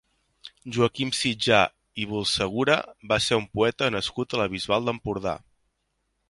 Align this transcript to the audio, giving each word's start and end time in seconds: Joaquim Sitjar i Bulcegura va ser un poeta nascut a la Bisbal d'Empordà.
Joaquim 0.75 1.11
Sitjar 1.17 1.59
i 2.03 2.07
Bulcegura 2.13 2.79
va 3.13 3.19
ser 3.27 3.39
un 3.43 3.45
poeta 3.59 3.91
nascut 3.97 4.35
a 4.35 4.41
la 4.43 4.49
Bisbal 4.55 4.91
d'Empordà. 4.91 5.37